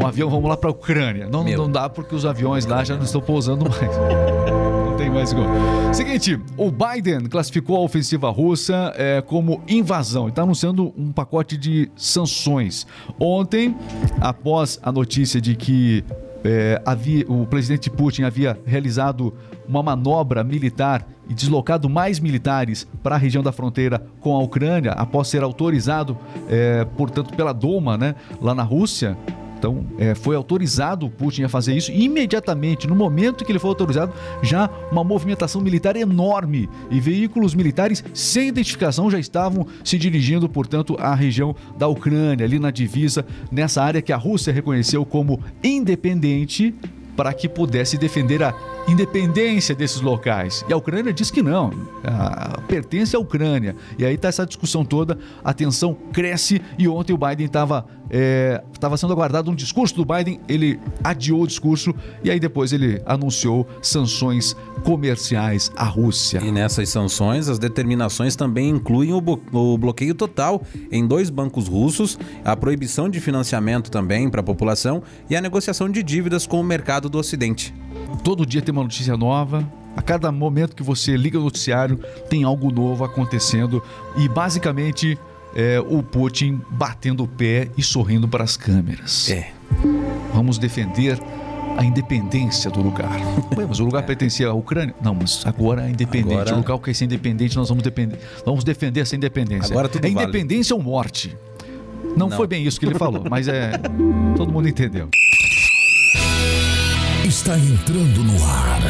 um 0.00 0.06
avião, 0.06 0.28
vamos 0.28 0.48
lá 0.48 0.56
para 0.56 0.70
a 0.70 0.72
Ucrânia. 0.72 1.28
Não, 1.30 1.44
Meu. 1.44 1.58
não 1.58 1.70
dá 1.70 1.88
porque 1.88 2.14
os 2.14 2.26
aviões 2.26 2.66
lá 2.66 2.82
já 2.82 2.96
não 2.96 3.04
estão 3.04 3.20
pousando 3.20 3.64
mais. 3.68 4.67
Tem 4.98 5.08
mais 5.08 5.32
como. 5.32 5.48
Seguinte, 5.94 6.40
o 6.56 6.72
Biden 6.72 7.28
classificou 7.28 7.76
a 7.76 7.80
ofensiva 7.80 8.28
russa 8.30 8.92
é, 8.96 9.22
como 9.22 9.62
invasão 9.68 10.26
e 10.26 10.30
está 10.30 10.42
anunciando 10.42 10.92
um 10.98 11.12
pacote 11.12 11.56
de 11.56 11.88
sanções. 11.94 12.84
Ontem, 13.18 13.76
após 14.20 14.80
a 14.82 14.90
notícia 14.90 15.40
de 15.40 15.54
que 15.54 16.04
é, 16.44 16.82
havia, 16.84 17.24
o 17.28 17.46
presidente 17.46 17.88
Putin 17.88 18.24
havia 18.24 18.58
realizado 18.66 19.32
uma 19.68 19.84
manobra 19.84 20.42
militar 20.42 21.06
e 21.28 21.34
deslocado 21.34 21.88
mais 21.88 22.18
militares 22.18 22.84
para 23.00 23.14
a 23.14 23.18
região 23.18 23.42
da 23.42 23.52
fronteira 23.52 24.04
com 24.20 24.34
a 24.34 24.40
Ucrânia, 24.40 24.92
após 24.92 25.28
ser 25.28 25.44
autorizado, 25.44 26.18
é, 26.48 26.84
portanto, 26.96 27.36
pela 27.36 27.52
Doma, 27.52 27.96
né, 27.96 28.16
lá 28.40 28.52
na 28.52 28.64
Rússia. 28.64 29.16
Então, 29.58 29.84
é, 29.98 30.14
foi 30.14 30.36
autorizado 30.36 31.04
o 31.06 31.10
Putin 31.10 31.42
a 31.42 31.48
fazer 31.48 31.76
isso. 31.76 31.90
Imediatamente, 31.90 32.86
no 32.86 32.94
momento 32.94 33.44
que 33.44 33.50
ele 33.52 33.58
foi 33.58 33.70
autorizado, 33.70 34.12
já 34.42 34.70
uma 34.92 35.02
movimentação 35.02 35.60
militar 35.60 35.96
enorme 35.96 36.68
e 36.90 37.00
veículos 37.00 37.54
militares 37.54 38.04
sem 38.14 38.48
identificação 38.48 39.10
já 39.10 39.18
estavam 39.18 39.66
se 39.84 39.98
dirigindo, 39.98 40.48
portanto, 40.48 40.96
à 41.00 41.14
região 41.14 41.54
da 41.76 41.88
Ucrânia, 41.88 42.46
ali 42.46 42.58
na 42.58 42.70
divisa, 42.70 43.26
nessa 43.50 43.82
área 43.82 44.00
que 44.00 44.12
a 44.12 44.16
Rússia 44.16 44.52
reconheceu 44.52 45.04
como 45.04 45.40
independente 45.62 46.74
para 47.16 47.32
que 47.32 47.48
pudesse 47.48 47.98
defender 47.98 48.44
a 48.44 48.54
independência 48.88 49.74
desses 49.74 50.00
locais. 50.00 50.64
E 50.68 50.72
a 50.72 50.76
Ucrânia 50.76 51.12
diz 51.12 51.32
que 51.32 51.42
não, 51.42 51.72
a- 52.04 52.60
pertence 52.68 53.16
à 53.16 53.18
Ucrânia. 53.18 53.74
E 53.98 54.04
aí 54.04 54.14
está 54.14 54.28
essa 54.28 54.46
discussão 54.46 54.84
toda, 54.84 55.18
a 55.42 55.52
tensão 55.52 55.94
cresce 56.12 56.62
e 56.78 56.86
ontem 56.86 57.12
o 57.12 57.18
Biden 57.18 57.46
estava 57.46 57.84
estava 58.72 58.96
sendo 58.96 59.12
aguardado 59.12 59.50
um 59.50 59.54
discurso 59.54 59.94
do 59.94 60.04
Biden, 60.04 60.40
ele 60.48 60.78
adiou 61.02 61.42
o 61.42 61.46
discurso 61.46 61.94
e 62.22 62.30
aí 62.30 62.40
depois 62.40 62.72
ele 62.72 63.02
anunciou 63.04 63.66
sanções 63.82 64.56
comerciais 64.84 65.70
à 65.76 65.84
Rússia. 65.84 66.40
E 66.42 66.50
nessas 66.50 66.88
sanções, 66.88 67.48
as 67.48 67.58
determinações 67.58 68.34
também 68.36 68.70
incluem 68.70 69.12
o, 69.12 69.20
bo- 69.20 69.40
o 69.52 69.76
bloqueio 69.76 70.14
total 70.14 70.62
em 70.90 71.06
dois 71.06 71.30
bancos 71.30 71.68
russos, 71.68 72.18
a 72.44 72.56
proibição 72.56 73.08
de 73.08 73.20
financiamento 73.20 73.90
também 73.90 74.30
para 74.30 74.40
a 74.40 74.44
população 74.44 75.02
e 75.28 75.36
a 75.36 75.40
negociação 75.40 75.90
de 75.90 76.02
dívidas 76.02 76.46
com 76.46 76.60
o 76.60 76.64
mercado 76.64 77.08
do 77.08 77.18
Ocidente. 77.18 77.74
Todo 78.24 78.46
dia 78.46 78.62
tem 78.62 78.72
uma 78.72 78.82
notícia 78.82 79.16
nova. 79.16 79.70
A 79.96 80.02
cada 80.02 80.30
momento 80.30 80.76
que 80.76 80.82
você 80.82 81.16
liga 81.16 81.40
o 81.40 81.42
noticiário, 81.42 81.98
tem 82.30 82.44
algo 82.44 82.70
novo 82.70 83.02
acontecendo. 83.02 83.82
E 84.16 84.28
basicamente 84.28 85.18
é 85.54 85.80
o 85.80 86.02
Putin 86.02 86.60
batendo 86.70 87.24
o 87.24 87.28
pé 87.28 87.68
e 87.76 87.82
sorrindo 87.82 88.28
para 88.28 88.44
as 88.44 88.56
câmeras. 88.56 89.30
É. 89.30 89.50
Vamos 90.32 90.58
defender 90.58 91.18
a 91.76 91.84
independência 91.84 92.70
do 92.70 92.80
lugar. 92.80 93.10
Ué, 93.56 93.66
mas 93.68 93.78
o 93.80 93.84
lugar 93.84 94.04
pertencia 94.04 94.48
à 94.48 94.52
Ucrânia? 94.52 94.94
Não, 95.02 95.14
mas 95.14 95.42
agora 95.46 95.86
é 95.86 95.90
independente. 95.90 96.32
Agora- 96.34 96.54
O 96.54 96.58
lugar 96.58 96.78
que 96.78 96.90
é 96.90 96.94
ser 96.94 97.04
independente, 97.04 97.56
nós 97.56 97.68
vamos, 97.68 97.82
depender, 97.84 98.18
vamos 98.44 98.64
defender 98.64 99.00
essa 99.00 99.14
independência. 99.16 99.72
Agora 99.72 99.88
tudo 99.88 100.04
é 100.04 100.10
vale. 100.10 100.24
independência 100.24 100.74
ou 100.74 100.82
morte? 100.82 101.36
Não, 102.16 102.28
Não. 102.28 102.36
foi 102.36 102.46
bem 102.46 102.64
isso 102.64 102.78
que 102.80 102.86
ele 102.86 102.94
falou, 102.96 103.24
mas 103.30 103.48
é. 103.48 103.72
Todo 104.36 104.52
mundo 104.52 104.68
entendeu. 104.68 105.08
Está 107.24 107.58
entrando 107.58 108.24
no 108.24 108.44
ar. 108.44 108.80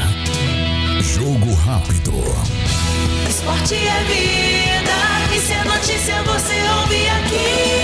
Jogo 1.02 1.52
rápido. 1.54 2.12
Esporte 3.28 3.74
é 3.74 4.04
vida, 4.04 5.17
se 5.40 5.54
notícia 5.64 6.23
você 6.25 6.54
ouve 6.80 7.09
aqui. 7.09 7.78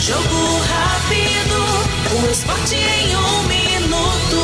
Jogo 0.00 0.60
rápido, 0.68 1.58
o 2.16 2.30
esporte 2.30 2.76
em 2.76 3.16
um 3.16 3.42
minuto. 3.42 4.40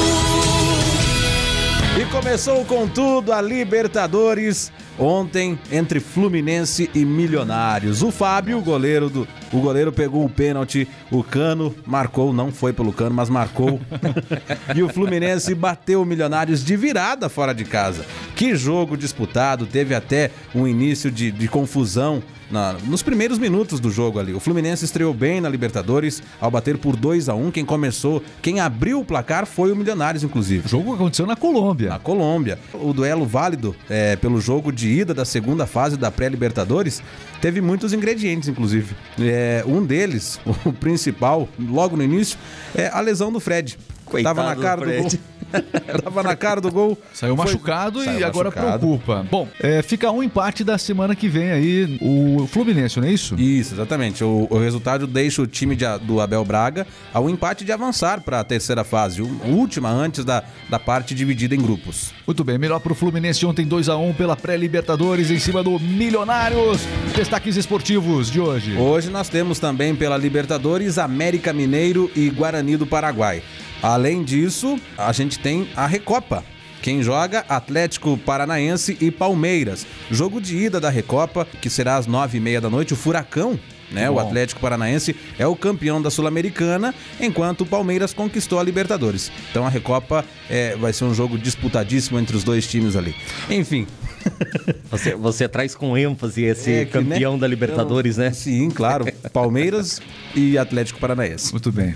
E 2.00 2.04
começou 2.06 2.64
com 2.64 2.88
tudo 2.88 3.33
a 3.33 3.40
Libertadores 3.40 4.73
ontem 4.99 5.59
entre 5.71 6.00
Fluminense 6.00 6.90
e 6.94 7.04
Milionários. 7.04 8.02
O 8.02 8.11
Fábio, 8.11 8.61
goleiro 8.61 9.09
do 9.09 9.28
O 9.52 9.61
goleiro 9.61 9.92
pegou 9.92 10.25
o 10.25 10.28
pênalti, 10.28 10.88
o 11.11 11.23
Cano 11.23 11.75
marcou, 11.87 12.33
não 12.33 12.50
foi 12.50 12.73
pelo 12.73 12.92
Cano, 12.92 13.14
mas 13.14 13.28
marcou. 13.28 13.80
e 14.75 14.83
o 14.83 14.88
Fluminense 14.88 15.54
bateu 15.54 16.02
o 16.02 16.04
Milionários 16.04 16.64
de 16.64 16.76
virada 16.76 17.28
fora 17.28 17.54
de 17.54 17.64
casa. 17.64 18.04
Que 18.36 18.56
jogo 18.56 18.96
disputado, 18.96 19.64
teve 19.66 19.94
até 19.94 20.30
um 20.54 20.66
início 20.66 21.10
de, 21.10 21.30
de 21.30 21.46
confusão 21.48 22.22
na- 22.50 22.74
nos 22.84 23.00
primeiros 23.02 23.38
minutos 23.38 23.78
do 23.78 23.90
jogo 23.90 24.18
ali. 24.18 24.34
O 24.34 24.40
Fluminense 24.40 24.84
estreou 24.84 25.14
bem 25.14 25.40
na 25.40 25.48
Libertadores 25.48 26.20
ao 26.40 26.50
bater 26.50 26.76
por 26.76 26.96
2 26.96 27.28
a 27.28 27.34
1 27.34 27.50
Quem 27.52 27.64
começou, 27.64 28.22
quem 28.42 28.58
abriu 28.60 28.98
o 29.00 29.04
placar 29.04 29.46
foi 29.46 29.70
o 29.70 29.76
Milionários, 29.76 30.24
inclusive. 30.24 30.66
O 30.66 30.68
jogo 30.68 30.94
aconteceu 30.94 31.26
na 31.26 31.36
Colômbia. 31.36 31.90
Na 31.90 31.98
Colômbia. 32.00 32.58
O 32.74 32.92
duelo 32.92 33.24
válido 33.24 33.74
é, 33.88 34.16
pelo 34.16 34.40
jogo 34.40 34.72
de 34.72 34.88
ida 34.88 35.14
da 35.14 35.24
segunda 35.24 35.64
fase 35.64 35.96
da 35.96 36.10
pré-Libertadores 36.10 37.02
teve 37.40 37.60
muitos 37.60 37.92
ingredientes, 37.92 38.48
inclusive. 38.48 38.96
É, 39.20 39.62
um 39.66 39.84
deles, 39.84 40.40
o 40.66 40.72
principal, 40.72 41.48
logo 41.58 41.96
no 41.96 42.02
início, 42.02 42.36
é 42.74 42.88
a 42.88 43.00
lesão 43.00 43.30
do 43.32 43.38
Fred. 43.38 43.78
Coitado 44.04 44.36
Tava 44.36 44.48
na 44.50 44.54
do 44.54 44.60
cara 44.60 44.80
do, 44.80 44.86
Fred. 44.86 45.00
gol. 45.02 45.18
Tava 46.02 46.23
na 46.23 46.37
cara 46.37 46.61
do 46.61 46.70
gol. 46.70 46.99
Saiu 47.12 47.37
Foi- 47.37 47.44
machucado 47.46 48.00
e 48.02 48.04
Saiu 48.04 48.26
agora 48.26 48.50
machucado. 48.50 48.78
preocupa. 48.78 49.26
Bom, 49.30 49.49
é, 49.61 49.82
fica 49.82 50.11
um 50.11 50.23
empate 50.23 50.64
da 50.64 50.76
semana 50.78 51.14
que 51.14 51.28
vem 51.28 51.50
aí, 51.50 51.99
o 52.00 52.46
Fluminense, 52.46 52.99
não 53.00 53.06
é 53.06 53.12
isso? 53.12 53.34
Isso, 53.38 53.75
exatamente. 53.75 54.23
O, 54.25 54.46
o 54.50 54.58
resultado 54.58 55.06
deixa 55.06 55.42
o 55.42 55.46
time 55.46 55.75
de 55.76 55.84
do 56.02 56.20
Abel 56.20 56.44
Braga 56.44 56.87
ao 57.12 57.28
empate 57.28 57.64
de 57.64 57.70
avançar 57.73 58.20
para 58.23 58.40
a 58.40 58.44
terceira 58.44 58.82
fase, 58.84 59.20
o- 59.23 59.40
última 59.46 59.90
antes 59.90 60.25
da, 60.25 60.42
da 60.68 60.78
parte 60.78 61.14
dividida 61.14 61.54
em 61.54 61.61
grupos. 61.61 62.12
Muito 62.26 62.42
bem, 62.42 62.58
melhor 62.58 62.80
pro 62.80 62.94
Fluminense 62.94 63.44
ontem 63.46 63.66
2 63.66 63.88
a 63.88 63.96
1 63.96 64.14
pela 64.14 64.34
pré-Libertadores 64.37 65.30
em 65.30 65.38
cima 65.38 65.62
do 65.62 65.78
Milionários. 65.78 66.82
Destaques 67.14 67.56
esportivos 67.56 68.30
de 68.30 68.40
hoje. 68.40 68.76
Hoje 68.76 69.11
nós 69.11 69.28
temos 69.28 69.58
também 69.58 69.94
pela 69.94 70.16
Libertadores 70.16 70.96
América 70.99 71.52
Mineiro 71.52 72.11
e 72.16 72.30
Guarani 72.30 72.76
do 72.76 72.87
Paraguai. 72.87 73.42
Além 73.82 74.25
disso, 74.25 74.78
a 74.96 75.12
gente 75.12 75.38
tem 75.44 75.68
a 75.76 75.86
Recopa. 75.86 76.42
Quem 76.80 77.02
joga? 77.02 77.44
Atlético 77.50 78.16
Paranaense 78.16 78.96
e 78.98 79.10
Palmeiras. 79.10 79.86
Jogo 80.10 80.40
de 80.40 80.56
ida 80.56 80.80
da 80.80 80.88
Recopa, 80.88 81.46
que 81.60 81.68
será 81.68 81.96
às 81.96 82.06
nove 82.06 82.38
e 82.38 82.40
meia 82.40 82.62
da 82.62 82.70
noite. 82.70 82.94
O 82.94 82.96
Furacão, 82.96 83.60
né? 83.90 84.08
O. 84.10 84.18
Atlético 84.18 84.58
Paranaense 84.62 85.14
é 85.38 85.46
o 85.46 85.54
campeão 85.54 86.00
da 86.00 86.10
Sul-Americana, 86.10 86.94
enquanto 87.20 87.60
o 87.60 87.66
Palmeiras 87.66 88.14
conquistou 88.14 88.58
a 88.58 88.62
Libertadores. 88.62 89.30
Então 89.50 89.66
a 89.66 89.68
Recopa 89.68 90.24
é, 90.48 90.76
vai 90.76 90.94
ser 90.94 91.04
um 91.04 91.12
jogo 91.14 91.36
disputadíssimo 91.36 92.18
entre 92.18 92.34
os 92.34 92.42
dois 92.42 92.66
times 92.66 92.96
ali. 92.96 93.14
Enfim, 93.50 93.86
Você, 94.90 95.14
você 95.14 95.46
traz 95.46 95.74
com 95.74 95.98
ênfase 95.98 96.42
esse 96.44 96.72
é 96.72 96.84
que, 96.86 96.92
campeão 96.92 97.34
né, 97.34 97.40
da 97.40 97.46
Libertadores, 97.46 98.16
eu- 98.16 98.24
né? 98.24 98.32
Sim, 98.32 98.70
claro. 98.70 99.04
Palmeiras 99.32 100.00
e 100.34 100.56
Atlético 100.56 100.98
Paranaense. 100.98 101.52
Muito 101.52 101.70
bem. 101.70 101.94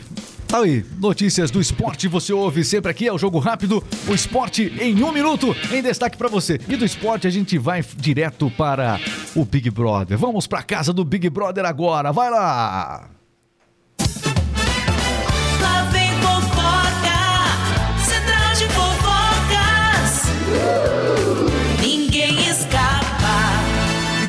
Tá 0.48 0.62
aí, 0.62 0.82
notícias 0.98 1.50
do 1.50 1.60
esporte 1.60 2.08
você 2.08 2.32
ouve 2.32 2.64
sempre 2.64 2.90
aqui, 2.90 3.06
é 3.06 3.12
o 3.12 3.18
Jogo 3.18 3.38
Rápido, 3.38 3.84
o 4.08 4.14
esporte 4.14 4.72
em 4.80 5.04
um 5.04 5.12
minuto, 5.12 5.54
em 5.70 5.82
destaque 5.82 6.16
pra 6.16 6.26
você. 6.26 6.58
E 6.66 6.74
do 6.74 6.86
esporte 6.86 7.26
a 7.26 7.30
gente 7.30 7.58
vai 7.58 7.84
direto 7.98 8.50
para 8.56 8.98
o 9.36 9.44
Big 9.44 9.68
Brother. 9.68 10.16
Vamos 10.16 10.46
pra 10.46 10.62
casa 10.62 10.90
do 10.90 11.04
Big 11.04 11.28
Brother 11.28 11.66
agora, 11.66 12.12
vai! 12.12 12.30
Lá 12.30 13.17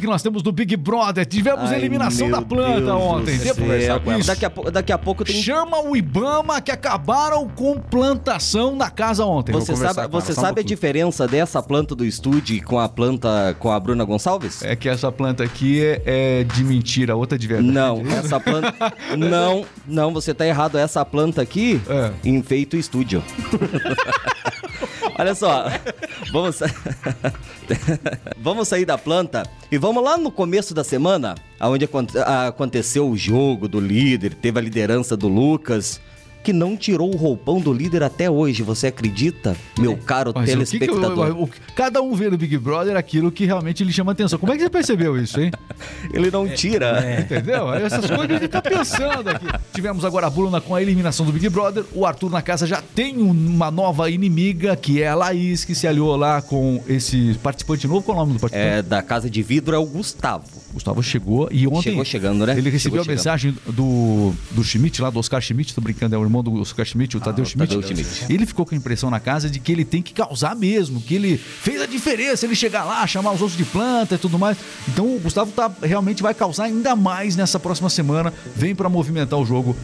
nós 0.09 0.21
temos 0.21 0.41
do 0.41 0.51
Big 0.51 0.75
Brother? 0.75 1.25
Tivemos 1.25 1.65
a 1.69 1.73
Ai, 1.73 1.79
eliminação 1.79 2.29
da 2.29 2.41
planta 2.41 2.81
Deus 2.81 2.89
ontem. 2.89 3.39
ela. 3.85 3.99
Daqui 4.25 4.45
a, 4.45 4.49
daqui 4.71 4.91
a 4.91 4.97
pouco 4.97 5.23
tem. 5.23 5.35
Chama 5.35 5.79
o 5.81 5.95
Ibama 5.95 6.59
que 6.61 6.71
acabaram 6.71 7.47
com 7.47 7.79
plantação 7.79 8.75
na 8.75 8.89
casa 8.89 9.25
ontem. 9.25 9.51
Você 9.51 9.75
sabe, 9.75 10.07
você 10.11 10.33
só 10.33 10.41
um 10.41 10.43
sabe 10.43 10.51
a 10.51 10.53
pouquinho. 10.55 10.67
diferença 10.67 11.27
dessa 11.27 11.61
planta 11.61 11.95
do 11.95 12.05
estúdio 12.05 12.61
com 12.63 12.79
a 12.79 12.89
planta 12.89 13.55
com 13.59 13.71
a 13.71 13.79
Bruna 13.79 14.03
Gonçalves? 14.03 14.63
É 14.63 14.75
que 14.75 14.89
essa 14.89 15.11
planta 15.11 15.43
aqui 15.43 15.81
é, 15.83 16.01
é 16.05 16.43
de 16.43 16.63
mentira, 16.63 17.15
outra 17.15 17.35
é 17.37 17.39
de 17.39 17.47
verdade. 17.47 17.71
Não, 17.71 18.01
essa 18.07 18.39
planta. 18.39 18.73
não, 19.17 19.65
não, 19.87 20.13
você 20.13 20.33
tá 20.33 20.45
errado. 20.45 20.77
Essa 20.77 21.03
planta 21.05 21.41
aqui 21.41 21.79
É. 21.89 22.11
enfeita 22.27 22.75
o 22.75 22.79
estúdio. 22.79 23.23
Olha 25.17 25.35
só, 25.35 25.65
vamos, 26.31 26.55
sa- 26.55 26.67
vamos 28.37 28.67
sair 28.67 28.85
da 28.85 28.97
planta 28.97 29.43
e 29.71 29.77
vamos 29.77 30.03
lá 30.03 30.17
no 30.17 30.31
começo 30.31 30.73
da 30.73 30.83
semana, 30.83 31.35
onde 31.61 31.87
aconteceu 32.47 33.09
o 33.09 33.17
jogo 33.17 33.67
do 33.67 33.79
líder, 33.79 34.33
teve 34.33 34.59
a 34.59 34.61
liderança 34.61 35.15
do 35.15 35.27
Lucas, 35.27 36.01
que 36.43 36.53
não 36.53 36.75
tirou 36.77 37.13
o 37.13 37.17
roupão 37.17 37.59
do 37.59 37.71
líder 37.73 38.01
até 38.03 38.29
hoje. 38.29 38.63
Você 38.63 38.87
acredita, 38.87 39.55
meu 39.77 39.97
caro 39.97 40.31
Mas 40.33 40.43
o 40.53 40.57
que 40.65 40.79
que 40.79 40.89
eu- 40.89 40.99
telespectador? 40.99 41.49
cada 41.75 42.01
um 42.01 42.13
vê 42.15 42.29
no 42.29 42.37
Big 42.37 42.57
Brother 42.57 42.95
aquilo 42.95 43.31
que 43.31 43.45
realmente 43.45 43.83
lhe 43.83 43.91
chama 43.91 44.11
atenção. 44.13 44.39
Como 44.39 44.51
é 44.53 44.55
que 44.55 44.63
você 44.63 44.69
percebeu 44.69 45.17
isso, 45.21 45.39
hein? 45.39 45.51
Ele 46.13 46.31
não 46.31 46.47
tira. 46.47 47.19
Entendeu? 47.21 47.73
É 47.73 47.83
Essas 47.83 48.05
coisas 48.09 48.29
gente 48.39 48.47
tá 48.47 48.61
pensando 48.61 49.29
aqui. 49.29 49.45
Tivemos 49.73 50.05
agora 50.05 50.27
a 50.27 50.29
Bruna 50.29 50.61
com 50.61 50.73
a 50.75 50.81
eliminação 50.81 51.25
do 51.25 51.31
Big 51.31 51.49
Brother. 51.49 51.83
O 51.93 52.05
Arthur 52.05 52.29
na 52.31 52.41
casa 52.41 52.65
já 52.67 52.81
tem 52.81 53.17
um- 53.17 53.31
uma 53.31 53.69
nova 53.71 54.09
inimiga, 54.09 54.75
que 54.75 55.01
é 55.01 55.07
a 55.09 55.15
Laís, 55.15 55.65
que 55.65 55.75
se 55.75 55.87
aliou 55.87 56.15
lá 56.15 56.41
com 56.41 56.81
esse 56.87 57.37
participante 57.43 57.87
novo. 57.87 58.01
Qual 58.03 58.17
é 58.17 58.21
o 58.21 58.23
nome 58.25 58.33
do 58.37 58.39
participante? 58.39 58.79
É, 58.79 58.81
da 58.81 59.01
casa 59.01 59.29
de 59.29 59.41
vidro 59.43 59.75
é 59.75 59.79
o 59.79 59.85
Gustavo. 59.85 60.58
Gustavo 60.73 61.01
chegou 61.01 61.49
e 61.51 61.67
ontem. 61.67 61.81
Chegou 61.81 62.05
chegando, 62.05 62.45
né? 62.45 62.57
Ele 62.57 62.69
recebeu 62.69 62.99
Chegou 62.99 63.13
a 63.13 63.15
mensagem 63.15 63.55
do, 63.67 64.33
do 64.51 64.63
Schmidt, 64.63 65.01
lá 65.01 65.09
do 65.09 65.19
Oscar 65.19 65.41
Schmidt, 65.41 65.73
tô 65.73 65.81
brincando, 65.81 66.15
é 66.15 66.17
o 66.17 66.23
irmão 66.23 66.43
do 66.43 66.53
Oscar 66.61 66.85
Schmidt, 66.85 67.17
o 67.17 67.19
Tadeu 67.19 67.43
o 67.43 67.47
Schmidt. 67.47 67.75
Tadeu 67.75 67.87
Schmidt. 67.87 68.31
Ele 68.31 68.45
ficou 68.45 68.65
com 68.65 68.75
a 68.75 68.77
impressão 68.77 69.09
na 69.09 69.19
casa 69.19 69.49
de 69.49 69.59
que 69.59 69.71
ele 69.71 69.83
tem 69.83 70.01
que 70.01 70.13
causar 70.13 70.55
mesmo, 70.55 71.01
que 71.01 71.15
ele 71.15 71.37
fez 71.37 71.81
a 71.81 71.85
diferença, 71.85 72.45
ele 72.45 72.55
chegar 72.55 72.83
lá, 72.85 73.05
chamar 73.07 73.31
os 73.31 73.41
outros 73.41 73.57
de 73.57 73.65
planta 73.65 74.15
e 74.15 74.17
tudo 74.17 74.37
mais. 74.37 74.57
Então 74.87 75.15
o 75.15 75.19
Gustavo 75.19 75.51
tá, 75.51 75.71
realmente 75.81 76.21
vai 76.21 76.33
causar 76.33 76.65
ainda 76.65 76.95
mais 76.95 77.35
nessa 77.35 77.59
próxima 77.59 77.89
semana. 77.89 78.33
Vem 78.55 78.75
pra 78.75 78.89
movimentar 78.89 79.39
o 79.39 79.45
jogo. 79.45 79.75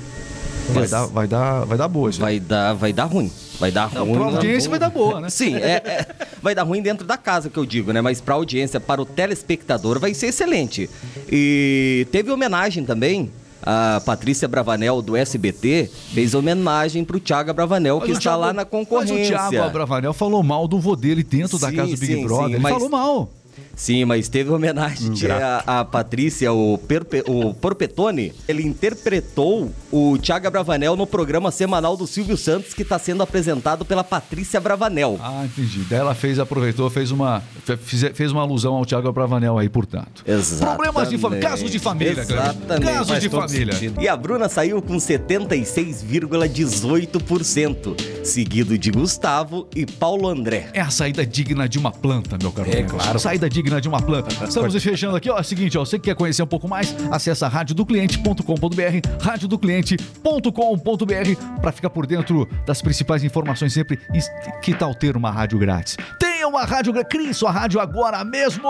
Vai 0.73 0.87
dar, 0.87 1.05
vai 1.05 1.27
dar, 1.27 1.65
vai 1.65 1.77
dar 1.77 1.87
boa. 1.87 2.11
Vai 2.11 2.39
dar, 2.39 2.73
vai 2.73 2.93
dar 2.93 3.05
ruim. 3.05 3.31
Vai 3.59 3.71
dar 3.71 3.93
Não, 3.93 4.03
ruim. 4.05 4.13
pra 4.15 4.25
audiência 4.25 4.69
vai 4.69 4.79
dar 4.79 4.89
boa, 4.89 5.21
né? 5.21 5.29
Sim, 5.29 5.55
é, 5.55 5.81
é- 5.85 6.07
vai 6.41 6.53
dar 6.53 6.63
ruim 6.63 6.81
dentro 6.81 7.05
da 7.07 7.17
casa, 7.17 7.49
que 7.49 7.57
eu 7.57 7.65
digo, 7.65 7.91
né? 7.93 8.01
Mas 8.01 8.19
pra 8.19 8.35
audiência, 8.35 8.79
para 8.79 9.01
o 9.01 9.05
telespectador, 9.05 9.99
vai 9.99 10.13
ser 10.13 10.27
excelente. 10.27 10.89
E 11.31 12.07
teve 12.11 12.31
homenagem 12.31 12.83
também. 12.85 13.31
A 13.67 13.99
Patrícia 14.05 14.47
Bravanel, 14.47 15.01
do 15.01 15.15
SBT, 15.17 15.89
fez 16.13 16.35
homenagem 16.35 17.03
pro 17.03 17.19
Thiago 17.19 17.51
Bravanel, 17.51 17.99
que 17.99 18.11
está 18.11 18.21
Thiago- 18.21 18.41
lá 18.41 18.53
na 18.53 18.63
concorrência. 18.63 19.15
Mas 19.15 19.25
o 19.47 19.49
Thiago 19.49 19.67
Abravanel 19.67 20.13
falou 20.13 20.43
mal 20.43 20.67
do 20.67 20.79
vô 20.79 20.95
dele 20.95 21.23
dentro 21.23 21.57
da 21.57 21.69
Sim, 21.71 21.75
casa 21.75 21.91
do 21.91 21.97
Big 21.97 22.13
sim, 22.13 22.23
Brother. 22.25 22.45
sim, 22.47 22.53
ele 22.53 22.61
mas- 22.61 22.73
falou 22.73 22.89
mal. 22.89 23.29
Sim, 23.75 24.05
mas 24.05 24.29
teve 24.29 24.49
homenagem 24.51 25.11
que 25.13 25.29
a, 25.29 25.63
a 25.65 25.83
Patrícia, 25.85 26.53
o, 26.53 26.77
Perpe, 26.77 27.23
o 27.27 27.53
Porpetone, 27.53 28.31
ele 28.47 28.63
interpretou 28.63 29.71
o 29.91 30.17
Thiago 30.17 30.49
Bravanel 30.49 30.95
no 30.95 31.05
programa 31.05 31.51
semanal 31.51 31.97
do 31.97 32.07
Silvio 32.07 32.37
Santos, 32.37 32.73
que 32.73 32.83
está 32.83 32.97
sendo 32.97 33.21
apresentado 33.23 33.83
pela 33.83 34.03
Patrícia 34.03 34.59
Bravanel. 34.61 35.19
Ah, 35.21 35.43
entendi. 35.45 35.79
Daí 35.89 35.99
ela 35.99 36.15
fez, 36.15 36.39
aproveitou, 36.39 36.89
fez 36.89 37.11
uma, 37.11 37.41
fe- 37.65 37.75
fize- 37.77 38.13
fez 38.13 38.31
uma 38.31 38.41
alusão 38.41 38.75
ao 38.75 38.85
Thiago 38.85 39.09
Abravanel 39.09 39.57
aí, 39.57 39.67
portanto. 39.67 40.23
Exatamente. 40.25 40.75
Problemas 40.75 41.09
de 41.09 41.17
família, 41.17 41.49
casos 41.49 41.71
de 41.71 41.79
família. 41.79 42.21
Exatamente. 42.21 42.85
Casos 42.93 43.07
Faz 43.09 43.21
de 43.23 43.29
família. 43.29 43.73
sentido. 43.73 44.01
E 44.01 44.07
a 44.07 44.15
Bruna 44.15 44.47
saiu 44.47 44.81
com 44.81 44.95
76,18%, 44.95 47.95
seguido 48.23 48.77
de 48.77 48.91
Gustavo 48.91 49.67
e 49.75 49.85
Paulo 49.85 50.27
André. 50.27 50.69
É 50.73 50.81
a 50.81 50.89
saída 50.89 51.25
digna 51.25 51.67
de 51.67 51.77
uma 51.77 51.91
planta, 51.91 52.37
meu 52.39 52.51
caro. 52.51 52.69
É, 52.71 52.83
claro. 52.83 53.19
Saída 53.19 53.49
digna 53.49 53.64
de 53.81 53.87
uma 53.87 54.01
planta. 54.01 54.45
Estamos 54.45 54.83
fechando 54.83 55.15
aqui, 55.15 55.29
ó. 55.29 55.37
É 55.37 55.41
o 55.41 55.43
seguinte, 55.43 55.77
ó. 55.77 55.85
Você 55.85 55.97
que 55.97 56.05
quer 56.05 56.15
conhecer 56.15 56.43
um 56.43 56.47
pouco 56.47 56.67
mais, 56.67 56.95
acessa 57.11 57.47
radiodocliente.com.br, 57.47 59.21
radiodocliente.com.br 59.21 61.61
para 61.61 61.71
ficar 61.71 61.89
por 61.89 62.05
dentro 62.05 62.47
das 62.65 62.81
principais 62.81 63.23
informações 63.23 63.73
sempre. 63.73 63.99
E 64.13 64.19
que 64.61 64.73
tal 64.73 64.93
ter 64.93 65.17
uma 65.17 65.31
rádio 65.31 65.57
grátis? 65.57 65.97
Tenha 66.19 66.47
uma 66.47 66.63
rádio 66.63 66.93
grátis. 66.93 67.09
Crie 67.09 67.33
sua 67.33 67.51
rádio 67.51 67.79
agora 67.79 68.23
mesmo! 68.23 68.63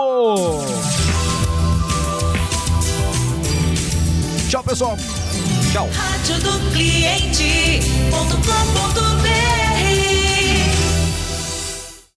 Tchau, 4.48 4.62
pessoal. 4.62 4.96
Tchau. 5.72 5.88
Rádio 5.92 6.40
do 6.40 6.72
cliente.com.br 6.72 9.65